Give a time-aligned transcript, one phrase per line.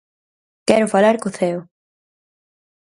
[0.67, 1.59] Quero falar co ceo.